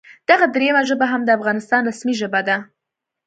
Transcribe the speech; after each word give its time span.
دغه 0.29 0.45
دریمه 0.55 0.81
ژبه 0.89 1.05
هم 1.11 1.21
د 1.25 1.29
افغانستان 1.37 1.81
رسمي 1.89 2.13
ژبه 2.21 2.41
ده 2.47 2.57